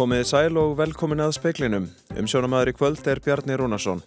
Komiði 0.00 0.24
sæl 0.24 0.56
og 0.56 0.78
velkomin 0.78 1.20
að 1.20 1.34
speiklinum. 1.36 1.86
Umsjónamaður 2.16 2.70
í 2.70 2.72
kvöld 2.72 3.08
er 3.12 3.18
Bjarni 3.20 3.52
Rúnarsson. 3.60 3.98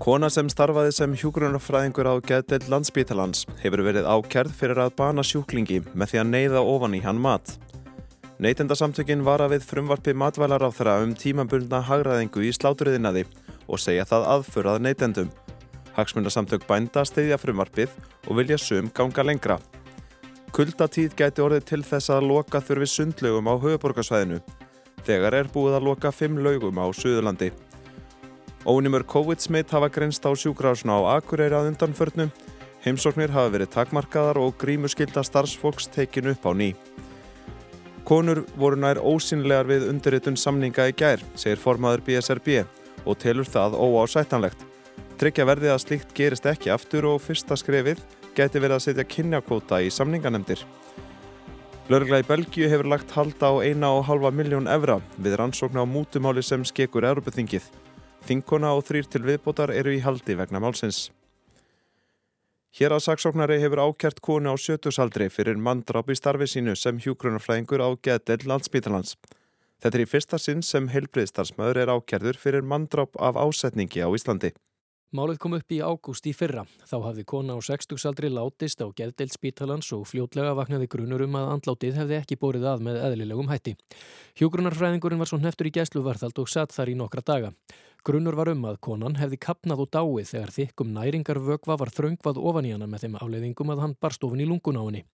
Kona 0.00 0.30
sem 0.32 0.48
starfaði 0.48 0.94
sem 0.96 1.16
hjúgrunarfræðingur 1.20 2.08
á 2.08 2.16
Geðdell 2.24 2.70
landsbítalans 2.72 3.42
hefur 3.60 3.82
verið 3.84 4.08
ákjærð 4.08 4.54
fyrir 4.56 4.78
að 4.80 4.94
bana 4.96 5.20
sjúklingi 5.20 5.82
með 5.92 6.14
því 6.14 6.20
að 6.22 6.30
neyða 6.30 6.62
ofan 6.72 6.96
í 6.96 7.02
hann 7.04 7.20
mat. 7.20 7.52
Neytendasamtökin 8.40 9.26
vara 9.26 9.50
við 9.52 9.66
frumvarpi 9.68 10.14
matvælar 10.16 10.64
á 10.64 10.72
þeirra 10.72 10.94
um 11.04 11.12
tímabundna 11.12 11.82
hagraðingu 11.84 12.46
í 12.48 12.52
sláturiðinaði 12.56 13.26
og 13.68 13.82
segja 13.84 14.06
það 14.08 14.24
aðfurað 14.38 14.80
neytendum. 14.86 15.28
Hagsmundarsamtök 15.98 16.64
bænda 16.64 17.04
steyðja 17.04 17.36
frumvarpið 17.42 17.92
og 18.24 18.40
vilja 18.40 18.56
sum 18.56 18.88
ganga 18.96 19.26
lengra. 19.26 19.58
Kuldatíð 20.56 21.12
gæti 21.18 21.44
orðið 21.44 21.68
til 21.74 21.82
þess 21.84 22.08
að 22.08 22.30
loka 22.32 22.64
þurfi 22.64 22.88
sundlögum 22.94 23.52
á 23.52 23.54
höfuborgarsvæðinu. 23.60 24.40
Þegar 25.06 25.36
er 25.38 25.50
búið 25.52 25.78
að 25.78 25.86
loka 25.88 26.12
fimm 26.12 26.38
lögum 26.42 26.80
á 26.80 26.86
Suðurlandi. 26.90 27.52
Ónumur 28.68 29.04
COVID-smitt 29.08 29.70
hafa 29.72 29.88
grenst 29.88 30.26
á 30.26 30.32
sjúkrásna 30.34 30.98
á 30.98 31.16
Akureyri 31.18 31.56
að 31.56 31.70
undanförnum. 31.72 32.32
Heimsóknir 32.84 33.32
hafa 33.34 33.52
verið 33.54 33.72
takmarkaðar 33.74 34.40
og 34.42 34.56
grímuskylda 34.60 35.24
starfsfólks 35.24 35.88
tekinu 35.94 36.34
upp 36.34 36.44
á 36.46 36.52
ný. 36.52 36.72
Konur 38.08 38.44
voru 38.56 38.78
nær 38.80 39.00
ósynlegar 39.04 39.68
við 39.68 39.88
undirritun 39.90 40.36
samninga 40.36 40.88
í 40.88 40.94
gær, 40.96 41.20
segir 41.36 41.60
formaður 41.60 42.04
BSRB 42.06 42.62
og 43.04 43.18
telur 43.20 43.48
það 43.48 43.76
óásættanlegt. 43.76 44.64
Tryggja 45.18 45.44
verði 45.48 45.72
að 45.72 45.82
slíkt 45.82 46.14
gerist 46.14 46.46
ekki 46.46 46.70
aftur 46.70 47.08
og 47.10 47.22
fyrsta 47.24 47.56
skrefið 47.58 48.00
geti 48.36 48.60
verið 48.62 48.76
að 48.76 48.84
setja 48.84 49.04
kynjakvóta 49.16 49.80
í 49.82 49.90
samninganemdir. 49.90 50.62
Lörgla 51.88 52.18
í 52.20 52.24
Belgíu 52.28 52.66
hefur 52.68 52.84
lagt 52.92 53.14
halda 53.16 53.48
á 53.48 53.64
eina 53.64 53.88
og 53.96 54.02
halva 54.04 54.28
miljón 54.28 54.66
evra 54.68 54.98
við 55.16 55.38
rannsókna 55.40 55.80
á 55.80 55.86
mútumáli 55.88 56.42
sem 56.44 56.60
skekur 56.60 57.06
Europethingið. 57.08 57.64
Þinkona 58.28 58.74
og 58.76 58.82
þrýr 58.84 59.08
til 59.08 59.22
viðbótar 59.24 59.72
eru 59.72 59.94
í 59.96 60.02
haldi 60.04 60.36
vegna 60.36 60.60
málsins. 60.60 61.06
Hér 62.76 62.92
að 62.92 63.06
saksóknari 63.06 63.56
hefur 63.62 63.80
ákjært 63.86 64.20
konu 64.20 64.52
á 64.52 64.56
sjötusaldri 64.60 65.30
fyrir 65.32 65.56
manndráp 65.56 66.12
í 66.12 66.18
starfi 66.20 66.50
sínu 66.52 66.76
sem 66.76 67.00
hjúgrunarfræðingur 67.00 67.80
á 67.80 67.88
Geðdell 68.04 68.44
landsbítalans. 68.52 69.16
Þetta 69.80 69.96
er 69.96 70.04
í 70.04 70.10
fyrsta 70.12 70.36
sinn 70.36 70.60
sem 70.60 70.92
heilbriðstarfsmöður 70.92 71.86
er 71.86 71.96
ákjærður 71.96 72.36
fyrir 72.36 72.68
manndráp 72.68 73.16
af 73.16 73.40
ásetningi 73.40 74.04
á 74.04 74.12
Íslandi. 74.12 74.52
Málið 75.08 75.38
kom 75.40 75.54
upp 75.56 75.72
í 75.72 75.78
ágúst 75.80 76.26
í 76.28 76.34
fyrra. 76.36 76.66
Þá 76.84 76.96
hafði 77.06 77.22
kona 77.30 77.54
á 77.56 77.64
60-saldri 77.64 78.28
látist 78.28 78.82
á 78.84 78.92
Geðdell 78.92 79.30
spítalans 79.32 79.88
og 79.96 80.02
fljótlega 80.10 80.52
vaknaði 80.52 80.84
grunur 80.92 81.24
um 81.24 81.38
að 81.40 81.52
andlátið 81.54 81.96
hefði 81.96 82.18
ekki 82.18 82.36
borið 82.36 82.66
að 82.68 82.84
með 82.84 82.98
eðlilegum 83.06 83.48
hætti. 83.48 83.72
Hjúgrunarfræðingurinn 84.36 85.22
var 85.24 85.32
svo 85.32 85.40
hneftur 85.40 85.70
í 85.70 85.72
gæsluvarðald 85.78 86.42
og 86.44 86.52
satt 86.52 86.76
þar 86.76 86.92
í 86.92 86.98
nokkra 87.00 87.24
daga. 87.24 87.54
Grunnur 88.04 88.36
var 88.36 88.52
um 88.52 88.68
að 88.68 88.82
konan 88.84 89.16
hefði 89.16 89.40
kapnað 89.48 89.86
og 89.86 89.92
dáið 89.96 90.28
þegar 90.34 90.56
þykkum 90.58 90.92
næringar 90.92 91.40
vögva 91.40 91.80
var 91.80 91.96
þröngvað 91.96 92.44
ofan 92.44 92.68
í 92.68 92.76
hana 92.76 92.84
með 92.84 93.06
þeim 93.06 93.20
áleiðingum 93.24 93.72
að 93.72 93.84
hann 93.86 93.96
barst 93.96 94.28
ofin 94.28 94.44
í 94.44 94.50
lungun 94.52 94.76
á 94.76 94.84
henni. 94.84 95.06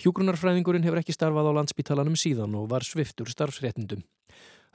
Hjúgrunarfræðingurinn 0.00 0.88
hefur 0.88 1.04
ekki 1.04 1.12
starfað 1.12 1.52
á 1.52 1.56
landsbítalanum 1.60 2.16
síðan 2.16 2.56
og 2.56 2.70
var 2.72 2.88
sviftur 2.88 3.28
starfsréttindum. 3.28 4.00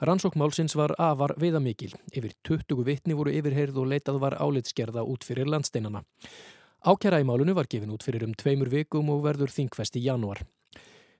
Rannsókmálsins 0.02 0.74
var 0.74 0.96
afar 0.98 1.36
veiðamikil. 1.38 1.92
Yfir 2.10 2.32
20 2.42 2.82
vittni 2.82 3.14
voru 3.14 3.30
yfirheyrð 3.30 3.76
og 3.78 3.86
leitað 3.92 4.16
var 4.24 4.34
álitskerða 4.34 5.04
út 5.06 5.22
fyrir 5.22 5.46
landsteinana. 5.46 6.02
Ákjara 6.82 7.20
í 7.22 7.26
málunu 7.28 7.54
var 7.54 7.68
gefin 7.70 7.92
út 7.94 8.02
fyrir 8.02 8.24
um 8.26 8.32
tveimur 8.34 8.72
vikum 8.72 9.12
og 9.14 9.22
verður 9.22 9.54
þingfest 9.54 10.00
í 10.00 10.02
januar. 10.08 10.42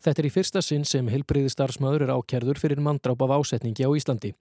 Þetta 0.03 0.19
er 0.19 0.27
í 0.27 0.33
fyrsta 0.35 0.65
sinn 0.67 0.83
sem 0.83 1.07
heilbreyði 1.07 1.53
starfsmæður 1.55 2.09
er 2.09 2.15
ákjærður 2.17 2.59
fyrir 2.59 2.83
manndráp 2.83 3.23
af 3.23 3.37
ásetningi 3.37 3.87
á 3.87 3.91
Íslandi. 3.95 4.33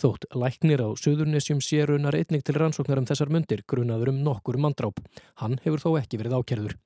Þótt 0.00 0.24
læknir 0.32 0.80
á 0.80 0.88
Suðurnesjum 0.96 1.60
sérunar 1.60 2.16
einnig 2.16 2.40
til 2.40 2.56
rannsóknar 2.56 3.02
um 3.02 3.08
þessar 3.10 3.28
myndir 3.28 3.66
grunaður 3.68 4.14
um 4.14 4.22
nokkur 4.24 4.56
manndráp. 4.56 4.96
Hann 5.44 5.60
hefur 5.60 5.84
þó 5.84 5.90
ekki 6.00 6.22
verið 6.22 6.40
ákjærður. 6.40 6.78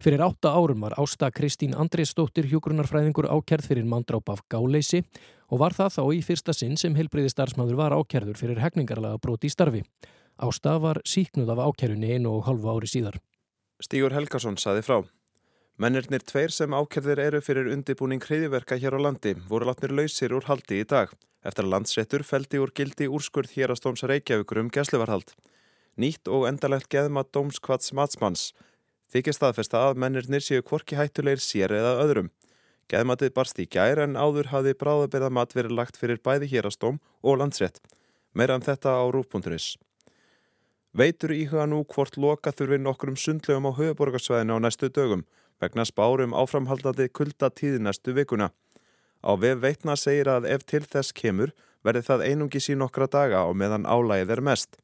Fyrir 0.00 0.22
átta 0.24 0.48
árum 0.56 0.80
var 0.80 0.94
Ásta 0.96 1.28
Kristín 1.28 1.74
Andriðsdóttir 1.76 2.46
hjógrunarfræðingur 2.48 3.26
ákjærð 3.28 3.66
fyrir 3.68 3.84
manndráp 3.84 4.30
af 4.32 4.38
gáleysi 4.48 5.02
og 5.52 5.60
var 5.60 5.74
það 5.76 5.90
þá 5.98 6.04
í 6.16 6.20
fyrsta 6.24 6.54
sinn 6.56 6.78
sem 6.80 6.94
heilbreyði 6.96 7.28
starfsmæður 7.34 7.76
var 7.76 7.94
ákjærður 7.98 8.38
fyrir 8.40 8.62
hegningarlega 8.64 9.20
broti 9.20 9.50
í 9.50 9.52
starfi. 9.52 9.82
Ásta 10.40 10.78
var 10.80 11.02
síknuð 11.04 11.52
af 11.52 11.60
ákjærunni 11.66 12.14
einu 12.14 12.32
og 12.38 12.48
halvu 12.48 12.72
ári 12.72 12.88
síðar. 12.88 13.18
Stígur 13.84 14.16
Helgason 14.16 14.56
saði 14.56 14.86
frá. 14.86 15.02
Mennirnir 15.76 16.24
tveir 16.24 16.56
sem 16.56 16.72
ákjörðir 16.72 17.20
eru 17.26 17.42
fyrir 17.44 17.68
undibúning 17.68 18.24
hriðiverka 18.24 18.80
hér 18.80 18.96
á 18.96 19.00
landi 19.04 19.34
voru 19.52 19.68
látnir 19.68 19.92
lausir 19.92 20.32
úr 20.32 20.48
haldi 20.48 20.80
í 20.80 20.88
dag 20.88 21.12
eftir 21.44 21.68
að 21.68 21.74
landsréttur 21.74 22.24
feldi 22.24 22.56
úr 22.56 22.72
gildi 22.72 23.04
úrskurð 23.04 23.52
hér 23.52 23.76
að 23.76 23.82
stóms 23.82 24.08
Reykjavíkur 24.08 24.64
um 24.64 24.72
gæsluvarhald. 24.72 25.36
Nýtt 26.00 26.24
og 26.32 26.48
endalegt 26.48 26.88
geðma 26.88 27.28
dómskvats 27.28 27.92
matsmanns 27.92 28.48
þykir 29.12 29.36
staðfesta 29.36 29.82
að 29.88 30.00
mennirnir 30.02 30.44
séu 30.44 30.62
kvorki 30.62 30.98
hættulegir 30.98 31.42
sér 31.42 31.74
eða 31.74 31.98
öðrum. 32.04 32.30
Geðmatið 32.90 33.34
barst 33.34 33.58
í 33.62 33.68
gær 33.70 34.00
en 34.02 34.16
áður 34.18 34.50
hafði 34.50 34.74
bráðabirðamat 34.78 35.54
verið 35.54 35.76
lagt 35.78 35.98
fyrir 36.00 36.18
bæði 36.22 36.50
hér 36.50 36.66
að 36.70 36.76
stóm 36.78 36.98
og 37.22 37.38
landsrétt. 37.38 37.78
Meira 38.34 38.56
um 38.58 38.64
þetta 38.66 38.96
á 38.98 39.04
rúf.is. 39.10 39.76
Veitur 40.90 41.30
íhuga 41.30 41.68
nú 41.70 41.84
hvort 41.86 42.16
loka 42.18 42.50
þurfi 42.50 42.80
nokkrum 42.82 43.18
sundlegum 43.18 43.68
á 43.70 43.72
höfuborgarsvæðinu 43.78 44.58
á 44.58 44.64
næstu 44.64 44.90
dögum 44.90 45.22
vegna 45.60 45.84
spárum 45.84 46.34
áframhaldandi 46.34 47.06
kulda 47.14 47.50
tíði 47.50 47.78
næstu 47.84 48.14
vikuna. 48.16 48.50
Á 49.22 49.36
vef 49.36 49.60
veitna 49.60 49.96
segir 49.96 50.30
að 50.32 50.48
ef 50.48 50.64
til 50.64 50.82
þess 50.82 51.12
kemur 51.12 51.52
verði 51.84 52.02
það 52.08 52.24
einungi 52.26 52.60
sín 52.64 52.82
okkra 52.84 53.06
daga 53.06 53.44
og 53.46 53.54
meðan 53.60 53.86
álægið 53.86 54.34
er 54.34 54.42
mest. 54.44 54.80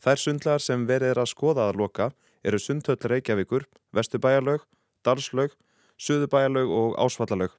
Þær 0.00 0.22
sundlegar 0.22 0.62
sem 0.62 0.86
verið 0.86 1.14
er 1.14 1.22
að 1.22 1.32
skoða 1.32 1.68
að 1.68 1.80
loka 1.82 2.10
eru 2.44 2.60
Sundhöll 2.60 3.08
Reykjavíkur, 3.10 3.66
Vestubæjarlaug, 3.96 4.66
Dalslaug, 5.04 5.56
Suðubæjarlaug 5.98 6.70
og 6.70 6.96
Ásvallalög. 7.00 7.52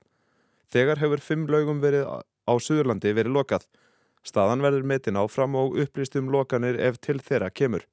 Þegar 0.71 1.01
hefur 1.01 1.21
fimm 1.21 1.45
laugum 1.49 1.81
verið 1.81 2.07
á 2.09 2.53
Suðurlandi 2.55 3.13
verið 3.17 3.37
lokað. 3.37 3.67
Staðan 4.25 4.63
verður 4.65 4.87
metin 4.89 5.19
áfram 5.21 5.55
og 5.55 5.77
upplýstum 5.81 6.31
lokanir 6.33 6.79
ef 6.81 6.97
til 7.01 7.19
þeirra 7.21 7.51
kemur. 7.53 7.85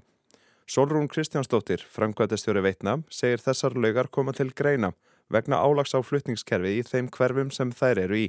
Solrún 0.66 1.08
Kristjánsdóttir, 1.10 1.82
framkvæmtastjóri 1.92 2.62
veitna, 2.64 3.02
segir 3.10 3.42
þessar 3.42 3.76
laugar 3.76 4.08
koma 4.08 4.32
til 4.32 4.52
greina 4.56 4.92
vegna 5.32 5.58
álags 5.64 5.94
á 5.96 6.00
flutningskerfi 6.04 6.78
í 6.78 6.84
þeim 6.86 7.08
hverfum 7.12 7.50
sem 7.54 7.72
þær 7.72 8.04
eru 8.04 8.18
í. 8.20 8.26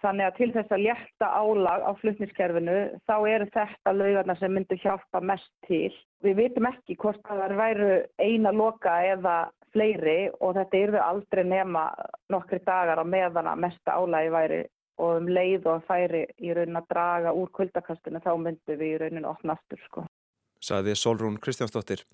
Þannig 0.00 0.26
að 0.26 0.36
til 0.38 0.50
þess 0.54 0.72
að 0.72 0.82
létta 0.86 1.28
álag 1.36 1.82
á 1.84 1.90
flutningskerfinu 2.00 2.76
þá 3.08 3.16
eru 3.28 3.48
þetta 3.52 3.92
laugarna 3.92 4.36
sem 4.40 4.54
myndur 4.56 4.80
hjálpa 4.80 5.20
mest 5.20 5.50
til. 5.68 5.92
Við 6.24 6.38
vitum 6.40 6.68
ekki 6.70 6.96
hvort 7.02 7.20
það 7.28 7.56
væru 7.60 7.90
eina 8.16 8.52
loka 8.56 8.94
eða 9.12 9.34
fleiri 9.74 10.30
og 10.40 10.56
þetta 10.56 10.80
eru 10.84 11.02
aldrei 11.04 11.44
nema 11.44 11.90
nokkri 12.32 12.62
dagar 12.64 13.02
á 13.02 13.04
meðan 13.04 13.52
að 13.52 13.66
mesta 13.66 13.98
álagi 13.98 14.32
væri 14.34 14.62
og 15.00 15.20
um 15.20 15.28
leið 15.32 15.68
og 15.72 15.84
færi 15.88 16.24
í 16.40 16.54
raunin 16.56 16.80
að 16.80 16.88
draga 16.92 17.36
úr 17.36 17.52
kvöldakastinu 17.56 18.20
þá 18.24 18.32
myndum 18.36 18.80
við 18.80 18.96
í 18.96 18.98
raunin 19.04 19.28
opna 19.28 19.56
aftur 19.56 19.80
sko 19.84 20.08
saði 20.60 20.94
Solrún 20.96 21.38
Kristjánsdóttir. 21.40 22.04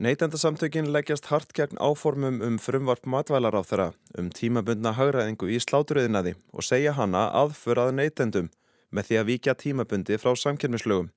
Neytendasamtökin 0.00 0.86
leggjast 0.94 1.26
hart 1.28 1.50
gegn 1.52 1.76
áformum 1.76 2.38
um 2.40 2.54
frumvarp 2.56 3.04
matvælar 3.04 3.52
á 3.52 3.60
þeirra 3.60 3.88
um 4.16 4.30
tímabundna 4.32 4.94
hagraðingu 4.96 5.50
í 5.52 5.58
sláturöðinaði 5.60 6.32
og 6.56 6.64
segja 6.64 6.94
hana 6.96 7.26
aðförað 7.36 7.90
neytendum 7.98 8.48
með 8.96 9.10
því 9.10 9.18
að 9.20 9.28
vikja 9.28 9.54
tímabundi 9.60 10.16
frá 10.16 10.32
samkjörmislögum. 10.32 11.10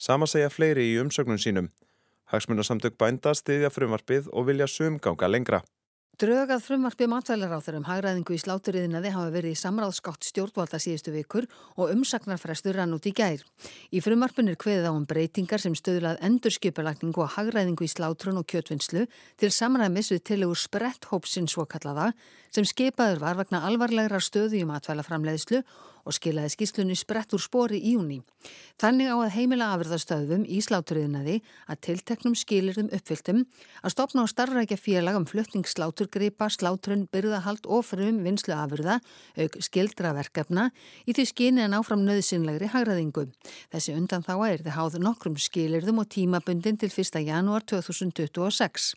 Sama 0.00 0.24
segja 0.24 0.48
fleiri 0.48 0.86
í 0.94 0.96
umsögnum 1.02 1.36
sínum. 1.44 1.68
Hagsmunarsamtök 2.32 2.96
bænda 2.96 3.34
stiðja 3.36 3.68
frumvarpið 3.68 4.32
og 4.32 4.48
vilja 4.48 4.64
sumganga 4.64 5.28
lengra. 5.28 5.60
Drögað 6.20 6.60
frumvarfi 6.60 7.06
matvælar 7.08 7.54
á 7.56 7.64
þeirrum 7.64 7.86
hagræðingu 7.88 8.34
í 8.36 8.40
sláturiðinaði 8.42 9.10
hafa 9.14 9.30
verið 9.32 9.54
í 9.54 9.56
samráðskátt 9.56 10.26
stjórnvalda 10.28 10.76
síðustu 10.76 11.14
vikur 11.14 11.46
og 11.80 11.88
umsagnarfrestur 11.94 12.76
rann 12.76 12.92
út 12.92 13.08
í 13.08 13.14
gær. 13.16 13.40
Í 13.88 14.02
frumvarpin 14.04 14.52
er 14.52 14.58
kveðið 14.60 14.90
á 14.90 14.92
um 14.92 15.06
breytingar 15.08 15.62
sem 15.64 15.72
stöðlað 15.72 16.20
endurskipalagningu 16.28 17.24
og 17.24 17.32
hagræðingu 17.32 17.88
í 17.88 17.90
slátrun 17.90 18.42
og 18.42 18.44
kjötvinnslu 18.52 19.06
til 19.40 19.50
samræmis 19.56 20.12
við 20.12 20.20
tilugur 20.28 20.60
sprett 20.60 21.08
hópsinn 21.08 21.48
svo 21.48 21.64
kallaða 21.64 22.10
sem 22.52 22.68
skipaður 22.68 23.24
var 23.24 23.40
vegna 23.40 23.64
alvarlegra 23.64 24.20
stöðu 24.20 24.60
í 24.60 24.68
matvælaframleiðslu 24.68 25.64
og 26.02 26.16
skilaði 26.16 26.52
skýslunni 26.54 26.96
sprett 26.98 27.34
úr 27.36 27.42
spori 27.42 27.78
í 27.80 27.94
júni. 27.94 28.18
Þannig 28.82 29.12
á 29.12 29.16
að 29.16 29.34
heimila 29.36 29.68
afurðastöðum 29.76 30.42
í 30.50 30.58
sláturriðnaði 30.64 31.36
að 31.70 31.80
tilteknum 31.86 32.34
skilirðum 32.38 32.90
uppfylltum 32.96 33.44
að 33.82 33.94
stopna 33.94 34.24
á 34.24 34.32
starfrækja 34.32 34.78
félag 34.80 35.20
um 35.20 35.28
flutningssláturgripa, 35.30 36.50
slátrun, 36.50 37.06
byrðahald 37.12 37.68
og 37.70 37.86
frum 37.86 38.22
vinslu 38.26 38.56
afurða, 38.56 38.98
auk 39.38 39.58
skildraverkefna 39.62 40.68
í 41.06 41.14
því 41.14 41.28
skyni 41.30 41.66
en 41.66 41.78
áfram 41.78 42.02
nöðsynlegri 42.06 42.72
hagraðingu. 42.74 43.28
Þessi 43.70 43.96
undan 43.96 44.26
þá 44.26 44.34
er 44.48 44.66
þið 44.66 44.76
háð 44.78 45.00
nokkrum 45.06 45.38
skilirðum 45.38 46.02
og 46.02 46.10
tímabundin 46.10 46.80
til 46.80 46.90
1. 46.90 47.22
janúar 47.22 47.66
2026. 47.68 48.94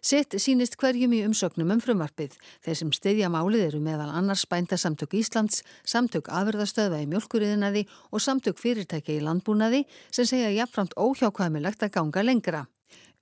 Sitt 0.00 0.36
sínist 0.38 0.76
hverjum 0.78 1.12
í 1.16 1.24
umsögnum 1.26 1.72
um 1.74 1.82
frumarpið. 1.82 2.36
Þeir 2.62 2.78
sem 2.80 2.92
styðja 2.94 3.30
málið 3.34 3.64
eru 3.66 3.82
meðal 3.82 4.12
annars 4.14 4.46
bændasamtök 4.46 5.18
Íslands, 5.18 5.64
samtök 5.82 6.30
afurðastöða 6.30 7.02
í 7.02 7.10
mjölkuriðinaði 7.10 7.86
og 8.12 8.22
samtök 8.22 8.62
fyrirtækja 8.62 9.18
í 9.18 9.24
landbúnaði 9.26 9.84
sem 10.10 10.28
segja 10.28 10.54
jafnframt 10.54 10.94
óhjákvæmilegt 10.94 11.82
að 11.82 11.94
ganga 11.98 12.26
lengra. 12.26 12.66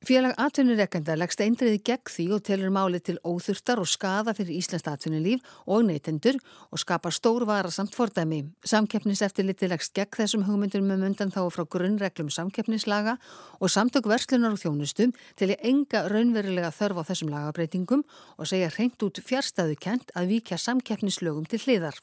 Félag 0.05 0.35
atvinnureikenda 0.37 1.15
leggst 1.17 1.41
eindriði 1.41 1.79
gegn 1.89 2.11
því 2.13 2.25
og 2.37 2.43
telur 2.45 2.73
máli 2.75 2.99
til 3.01 3.17
óþurftar 3.25 3.81
og 3.81 3.89
skada 3.89 4.35
fyrir 4.37 4.59
Íslands 4.59 4.85
atvinnulíf 4.91 5.55
og 5.65 5.87
neytendur 5.89 6.37
og 6.69 6.83
skapar 6.83 7.15
stór 7.17 7.47
vara 7.49 7.71
samt 7.73 7.97
fordæmi. 7.97 8.43
Samkeppniseftiliti 8.61 9.71
leggst 9.73 9.95
gegn 9.97 10.19
þessum 10.19 10.45
hugmyndum 10.45 10.91
um 10.93 11.07
undan 11.09 11.33
þá 11.33 11.41
frá 11.49 11.65
grunnreglum 11.65 12.29
samkeppnislaga 12.29 13.17
og 13.57 13.73
samtök 13.73 14.11
verslunar 14.13 14.53
og 14.53 14.61
þjónustum 14.61 15.17
til 15.35 15.55
ég 15.55 15.65
enga 15.65 16.05
raunverulega 16.13 16.75
þörf 16.77 17.01
á 17.01 17.09
þessum 17.09 17.33
lagabreitingum 17.33 18.05
og 18.37 18.53
segja 18.53 18.69
hreint 18.77 19.01
út 19.01 19.23
fjárstæðu 19.25 19.81
kent 19.81 20.13
að 20.13 20.37
vika 20.37 20.61
samkeppnislögum 20.61 21.49
til 21.49 21.65
hliðar. 21.65 21.97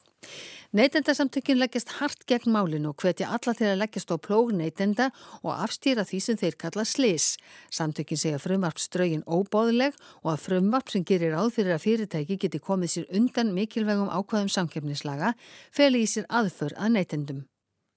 Neytendasamtökin 0.73 1.59
leggjast 1.61 1.91
hart 1.99 2.23
gegn 2.25 2.49
málinu 2.49 2.89
og 2.89 3.03
hvetja 3.03 3.27
alla 3.35 3.53
til 3.53 3.67
að 3.69 3.77
leggjast 3.83 4.09
á 4.09 4.17
plóg 4.17 4.55
neytenda 4.57 5.11
og 5.43 5.51
afstýra 5.53 6.01
því 6.09 6.21
sem 6.25 6.39
þeir 6.41 6.57
kalla 6.63 6.85
slis. 6.89 7.27
Samtökin 7.69 8.17
segja 8.17 8.41
frumarpsdraugin 8.41 9.21
óbóðleg 9.29 9.93
og 10.23 10.31
að 10.33 10.41
frumarp 10.47 10.89
sem 10.89 11.05
gerir 11.05 11.37
áð 11.37 11.53
fyrir 11.59 11.77
að 11.77 11.85
fyrirtæki 11.85 12.39
geti 12.41 12.57
komið 12.57 12.95
sér 12.95 13.07
undan 13.21 13.53
mikilvægum 13.53 14.09
ákvæðum 14.09 14.49
samkeppnislaga 14.49 15.35
feli 15.69 16.07
í 16.07 16.09
sér 16.09 16.25
aðför 16.41 16.73
að 16.73 16.95
neytendum. 16.97 17.45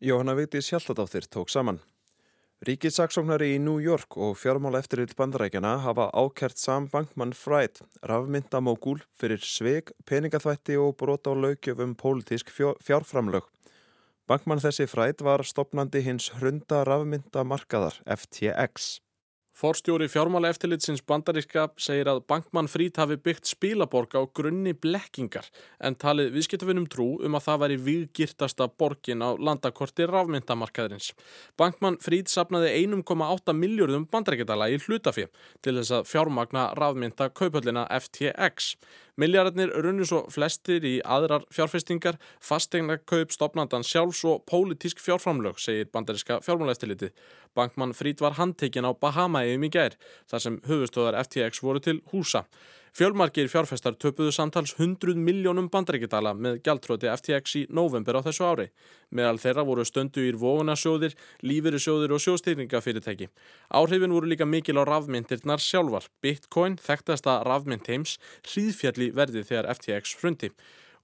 Jóhanna 0.04 0.36
Viti 0.36 0.60
Sjaldadóttir 0.60 1.24
tók 1.32 1.48
saman. 1.48 1.80
Ríkisaksóknari 2.64 3.50
í 3.52 3.56
New 3.60 3.76
York 3.84 4.16
og 4.16 4.38
fjármála 4.40 4.80
eftirriðt 4.80 5.12
bandarækjana 5.18 5.74
hafa 5.84 6.06
ákert 6.16 6.56
Sam 6.56 6.86
Bankman-Fried, 6.88 7.82
rafmyndamógúl, 8.08 9.02
fyrir 9.12 9.44
sveig, 9.44 9.92
peningaþvætti 10.08 10.78
og 10.80 10.94
brot 10.96 11.28
á 11.28 11.36
laukjöfum 11.36 11.92
pólitísk 12.00 12.48
fjárframlög. 12.56 13.44
Bankman 14.24 14.64
þessi 14.64 14.88
Fried 14.88 15.20
var 15.20 15.44
stopnandi 15.44 16.00
hins 16.00 16.30
hrunda 16.38 16.80
rafmyndamarkaðar 16.88 18.00
FTX. 18.08 19.02
Forstjóri 19.56 20.04
fjármála 20.12 20.50
eftirlitsins 20.52 21.00
bandaríska 21.08 21.62
segir 21.80 22.10
að 22.12 22.18
Bankmann 22.28 22.66
Frít 22.68 22.98
hafi 23.00 23.16
byggt 23.16 23.48
spilaborg 23.48 24.12
á 24.12 24.28
grunni 24.28 24.74
blekkingar 24.76 25.48
en 25.80 25.96
talið 25.96 26.34
viðskiptafinnum 26.34 26.84
trú 26.92 27.06
um 27.24 27.38
að 27.38 27.46
það 27.46 27.62
væri 27.62 27.78
viðgirtasta 27.86 28.66
borgin 28.68 29.24
á 29.24 29.32
landakorti 29.40 30.04
rafmyndamarkaðurins. 30.10 31.14
Bankmann 31.56 31.96
Frít 32.04 32.28
sapnaði 32.28 32.74
1,8 32.82 33.56
miljardum 33.56 34.04
bandaríkjadala 34.12 34.68
í 34.74 34.76
hlutafið 34.76 35.32
til 35.64 35.78
þess 35.78 35.96
að 36.02 36.12
fjármagna 36.12 36.68
rafmynda 36.76 37.30
kaupöllina 37.32 37.88
FTX. 37.96 38.74
Miljardarnir 39.16 39.70
runnu 39.80 40.04
svo 40.04 40.18
flestir 40.28 40.84
í 40.84 40.98
aðrar 41.00 41.46
fjárfestingar, 41.48 42.18
fastegna 42.44 42.98
kaup 43.08 43.30
stopnandan 43.32 43.84
sjálfs 43.86 44.20
og 44.28 44.42
pólitísk 44.44 45.00
fjárframlög, 45.00 45.56
segir 45.56 45.88
bandaríska 45.88 46.42
fjármálaeftilitið. 46.44 47.14
Bankmann 47.56 47.94
Frít 47.96 48.20
var 48.20 48.36
handtekinn 48.36 48.84
á 48.84 48.92
Bahamaegum 48.92 49.64
í 49.64 49.70
gær, 49.72 49.96
þar 50.28 50.44
sem 50.44 50.58
höfustöðar 50.68 51.16
FTX 51.22 51.64
voru 51.64 51.80
til 51.80 52.02
húsa. 52.12 52.44
Fjölmarkir 52.96 53.50
fjárfestar 53.52 53.92
töpuðu 54.00 54.30
samtals 54.32 54.70
100 54.78 55.18
miljónum 55.20 55.66
bandaríkjadala 55.68 56.30
með 56.32 56.62
gjaldtróti 56.64 57.10
FTX 57.12 57.56
í 57.60 57.64
november 57.68 58.16
á 58.16 58.24
þessu 58.24 58.46
ári. 58.48 58.64
Meðal 59.12 59.36
þeirra 59.42 59.64
voru 59.68 59.84
stöndu 59.84 60.24
í 60.24 60.30
vóunasjóðir, 60.40 61.12
lífyrisjóðir 61.44 62.14
og 62.16 62.22
sjóstýringafyrirtæki. 62.24 63.28
Áhrifin 63.68 64.16
voru 64.16 64.32
líka 64.32 64.48
mikil 64.48 64.80
á 64.80 64.88
rafmyndirnar 64.88 65.60
sjálfar. 65.60 66.08
Bitcoin, 66.24 66.78
þekktasta 66.80 67.42
rafmynd 67.44 67.84
heims, 67.92 68.16
hríðfjalli 68.48 69.10
verði 69.12 69.44
þegar 69.44 69.68
FTX 69.76 70.16
hrundi. 70.22 70.54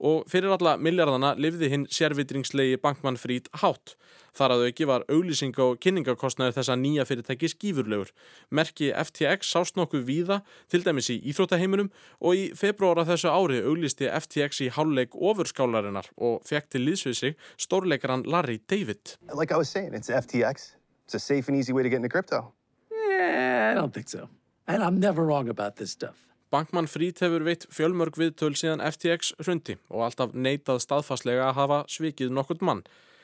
Og 0.02 0.25
fyrir 0.31 0.50
alla 0.50 0.75
miljardana 0.82 1.37
livði 1.38 1.69
hinn 1.70 1.84
sérvitringslegi 1.87 2.81
bankmann 2.82 3.20
frít 3.20 3.46
hátt. 3.62 3.94
Þar 4.34 4.54
að 4.54 4.64
auki 4.66 4.87
var 4.88 5.04
auglýsing 5.12 5.58
og 5.60 5.76
kynningakostnaður 5.84 6.56
þessa 6.56 6.75
nýja 6.81 7.04
fyrirtæki 7.06 7.50
skýfurlegur. 7.52 8.10
Merki 8.50 8.88
FTX 8.96 9.52
sást 9.52 9.76
nokkuð 9.78 10.06
víða, 10.08 10.40
til 10.72 10.82
dæmis 10.82 11.10
í 11.12 11.19
Íþróttaheiminum 11.31 11.93
og 12.19 12.40
í 12.40 12.49
februara 12.56 13.04
þessu 13.06 13.31
ári 13.31 13.60
auglýsti 13.62 14.08
FTX 14.08 14.64
í 14.66 14.70
háluleik 14.72 15.14
ofurskálarinnar 15.14 16.10
og 16.16 16.40
fekk 16.48 16.72
til 16.72 16.87
liðsvið 16.88 17.19
sig 17.20 17.37
stórleikaran 17.60 18.25
Larry 18.26 18.58
David. 18.66 19.19
Like 19.31 19.52
I 19.52 19.60
was 19.60 19.69
saying, 19.69 19.94
it's 19.94 20.10
FTX. 20.10 20.72
It's 21.05 21.14
a 21.14 21.20
safe 21.20 21.48
and 21.48 21.58
easy 21.60 21.72
way 21.72 21.82
to 21.82 21.90
get 21.90 22.02
into 22.02 22.08
crypto. 22.08 22.55
Yeah, 22.90 23.70
I 23.70 23.75
don't 23.78 23.93
think 23.93 24.08
so. 24.08 24.28
And 24.66 24.82
I'm 24.82 24.98
never 24.98 25.26
wrong 25.26 25.48
about 25.48 25.76
this 25.76 25.90
stuff. 25.90 26.31
Bankmann 26.52 26.84
Frít 26.84 27.22
hefur 27.25 27.46
veitt 27.46 27.62
fjölmörg 27.72 28.19
viðtöl 28.20 28.52
síðan 28.60 28.82
FTX 28.84 29.31
hrundi 29.40 29.78
og 29.88 30.02
alltaf 30.04 30.34
neitað 30.37 30.82
staðfastlega 30.84 31.46
að 31.46 31.56
hafa 31.56 31.78
svikið 31.88 32.34
nokkurt 32.37 32.60
mann. 32.60 32.82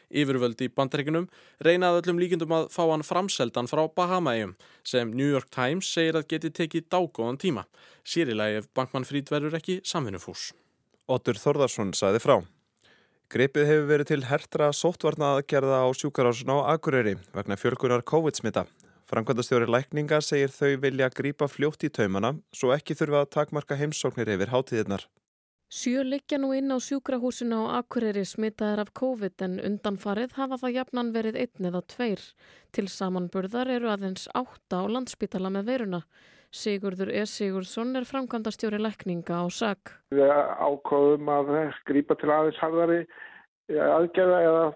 Yfirvöldi 0.09 0.71
í 0.71 0.73
bandaríkunum 0.73 1.27
reynaði 1.61 2.01
öllum 2.01 2.23
líkindum 2.23 2.55
að 2.57 2.71
fá 2.73 2.87
hann 2.89 3.05
framseldan 3.05 3.69
frá 3.69 3.83
Bahamaegjum 3.93 4.55
sem 4.81 5.13
New 5.13 5.29
York 5.29 5.53
Times 5.53 5.93
segir 5.93 6.17
að 6.17 6.25
geti 6.33 6.55
tekið 6.57 6.89
dágóðan 6.89 7.37
tíma. 7.43 7.67
Sýrilegi 8.01 8.63
ef 8.63 8.73
Bankmann 8.73 9.05
Frít 9.05 9.29
verður 9.29 9.61
ekki 9.61 9.83
samvinnufús. 9.85 10.55
Otur 11.05 11.37
Þorðarsson 11.37 11.93
saði 11.93 12.25
frá. 12.25 12.39
Gripið 13.29 13.69
hefur 13.69 13.89
verið 13.93 14.15
til 14.15 14.23
hertra 14.25 14.73
sóttvarna 14.73 15.35
aðgerða 15.37 15.85
á 15.85 15.89
sjúkarásun 15.93 16.57
á 16.57 16.73
Akureyri 16.73 17.19
vegna 17.37 17.61
fjölkunar 17.61 18.09
COVID-smita. 18.09 18.65
Framkvæmdastjóri 19.09 19.65
lækninga 19.73 20.19
segir 20.21 20.51
þau 20.53 20.75
vilja 20.83 21.07
grípa 21.09 21.47
fljótt 21.49 21.87
í 21.87 21.89
taumana 21.89 22.35
svo 22.53 22.75
ekki 22.75 22.97
þurfa 22.99 23.23
að 23.25 23.31
takmarka 23.37 23.79
heimsóknir 23.81 24.29
yfir 24.35 24.51
hátíðirnar. 24.53 25.07
Sjö 25.73 26.03
liggja 26.05 26.37
nú 26.41 26.51
inn 26.57 26.69
á 26.73 26.77
sjúkrahúsinu 26.77 27.57
á 27.69 27.81
Akureyri 27.81 28.27
smitaðar 28.29 28.83
af 28.85 28.91
COVID 29.01 29.45
en 29.45 29.55
undanfarið 29.65 30.35
hafa 30.37 30.59
það 30.61 30.77
jafnan 30.77 31.13
verið 31.13 31.39
einn 31.41 31.69
eða 31.71 31.83
tveir. 31.93 32.21
Til 32.73 32.85
samanburðar 32.93 33.69
eru 33.73 33.89
aðeins 33.93 34.29
átta 34.37 34.81
á 34.81 34.85
landspítala 34.89 35.53
með 35.57 35.71
veruna. 35.73 36.03
Sigurður 36.53 37.13
E. 37.13 37.25
Sigurðsson 37.29 37.97
er 37.97 38.09
framkvæmdastjóri 38.09 38.81
lækninga 38.81 39.41
á 39.41 39.45
SAG. 39.49 39.93
Við 40.13 40.33
ákváðum 40.33 41.33
að 41.33 41.55
grípa 41.89 42.17
til 42.21 42.33
aðeins 42.33 42.61
harðari 42.61 43.01
aðgerða 43.69 44.41
eða 44.49 44.69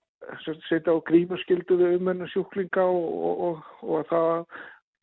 setja 0.68 0.94
á 0.94 0.98
grímuskilduðu 1.08 1.96
um 1.98 2.10
hennu 2.12 2.28
sjúklinga 2.32 2.84
og, 2.86 3.44
og, 3.48 3.68
og 3.82 4.08
það 4.10 4.44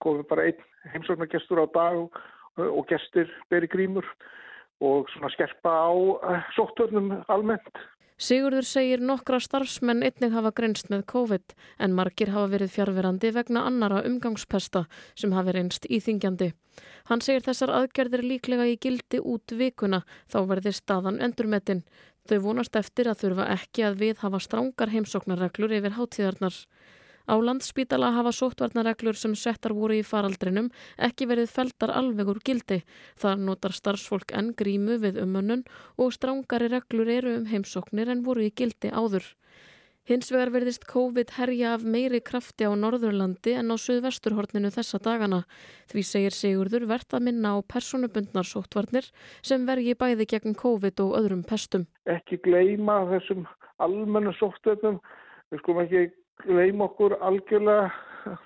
komi 0.04 0.26
bara 0.30 0.50
einn 0.50 0.66
heimsóknargestur 0.94 1.64
á 1.64 1.68
dag 1.76 2.02
og, 2.02 2.20
og 2.58 2.84
gestir 2.92 3.32
beri 3.52 3.70
grímur 3.72 4.08
og 4.80 5.10
svona 5.14 5.32
skerpa 5.36 5.72
á 5.92 5.92
sóttörnum 6.56 7.18
almennt. 7.28 7.82
Sigurður 8.20 8.66
segir 8.68 9.00
nokkra 9.00 9.38
starfsmenn 9.40 10.04
einnig 10.04 10.34
hafa 10.36 10.52
grenst 10.52 10.90
með 10.92 11.06
COVID 11.08 11.54
en 11.80 11.94
margir 11.96 12.34
hafa 12.34 12.50
verið 12.52 12.74
fjárverandi 12.74 13.32
vegna 13.32 13.64
annara 13.68 14.02
umgangspesta 14.08 14.82
sem 15.16 15.32
hafi 15.32 15.54
reynst 15.56 15.88
íþingjandi. 15.88 16.50
Hann 17.08 17.24
segir 17.24 17.46
þessar 17.48 17.72
aðgerðir 17.78 18.26
líklega 18.28 18.68
í 18.68 18.76
gildi 18.76 19.22
út 19.24 19.56
vikuna 19.56 20.02
þá 20.28 20.40
verði 20.52 20.76
staðan 20.76 21.22
endurmetin. 21.24 21.86
Þau 22.30 22.38
vonast 22.44 22.76
eftir 22.78 23.08
að 23.10 23.24
þurfa 23.24 23.46
ekki 23.56 23.84
að 23.88 23.96
við 24.04 24.20
hafa 24.22 24.40
strángar 24.46 24.92
heimsóknarreglur 24.94 25.72
yfir 25.80 25.96
hátíðarnar. 25.96 26.58
Á 27.26 27.34
landsspítala 27.42 28.12
hafa 28.14 28.34
sóttvarnarreglur 28.38 29.18
sem 29.18 29.34
settar 29.34 29.74
voru 29.74 29.98
í 29.98 30.06
faraldrinum 30.06 30.70
ekki 31.08 31.26
verið 31.30 31.50
feldar 31.56 31.96
alveg 31.98 32.30
úr 32.30 32.42
gildi. 32.46 32.80
Það 33.18 33.44
notar 33.48 33.74
starfsfólk 33.74 34.36
enn 34.38 34.54
grímu 34.62 35.00
við 35.02 35.18
umönnun 35.24 35.66
og 35.98 36.14
strángari 36.14 36.70
reglur 36.70 37.10
eru 37.18 37.36
um 37.40 37.50
heimsóknir 37.50 38.14
en 38.14 38.22
voru 38.26 38.46
í 38.46 38.54
gildi 38.54 38.94
áður. 38.94 39.26
Hins 40.10 40.32
vegar 40.34 40.50
verðist 40.50 40.88
COVID 40.90 41.36
herja 41.36 41.76
af 41.76 41.84
meiri 41.86 42.18
krafti 42.26 42.66
á 42.66 42.74
Norðurlandi 42.74 43.52
en 43.60 43.70
á 43.70 43.78
Suðvesturhorninu 43.78 44.72
þessa 44.74 44.98
dagana. 45.06 45.44
Því 45.92 46.04
segir 46.10 46.34
Sigurður 46.34 46.88
verðt 46.90 47.14
að 47.14 47.28
minna 47.28 47.52
á 47.54 47.58
personubundnar 47.62 48.48
sóttvarnir 48.50 49.12
sem 49.46 49.68
vergi 49.70 49.94
bæði 49.94 50.26
gegn 50.34 50.58
COVID 50.58 51.06
og 51.06 51.14
öðrum 51.20 51.46
pestum. 51.46 51.86
Ekki 52.10 52.42
gleima 52.42 53.04
þessum 53.12 53.46
almennu 53.78 54.34
sóttvarnum. 54.40 54.98
Við 55.54 55.62
skulum 55.62 55.86
ekki 55.86 56.06
gleima 56.48 56.90
okkur 56.90 57.20
algjörlega 57.22 57.92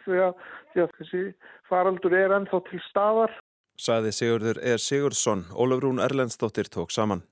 því 0.04 0.20
að, 0.28 0.48
því 0.74 0.84
að 0.84 0.96
þessi 1.00 1.26
faraldur 1.72 2.18
er 2.20 2.36
ennþá 2.42 2.60
til 2.68 2.84
staðar. 2.90 3.40
Saði 3.80 4.12
Sigurður 4.12 4.60
er 4.60 4.84
Sigurðsson, 4.84 5.48
Ólafrún 5.56 6.04
Erlendsdóttir 6.04 6.68
tók 6.68 6.92
saman. 6.92 7.24